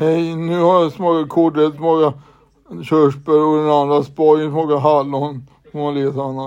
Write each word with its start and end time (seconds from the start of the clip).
Hej, 0.00 0.36
nu 0.36 0.60
har 0.60 0.82
jag 0.82 0.92
smakat 0.92 1.28
kål, 1.28 1.72
smakat 1.76 2.14
körsbär 2.84 3.44
och 3.44 3.56
den 3.56 3.70
andra 3.70 4.02
spajen 4.02 4.50
smakar 4.50 4.78
hallon. 4.78 5.46
Får 5.72 5.78
man 5.78 5.94
leta 5.94 6.22
annars. 6.22 6.46